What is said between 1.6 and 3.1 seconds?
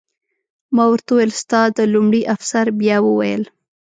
د... لومړي افسر بیا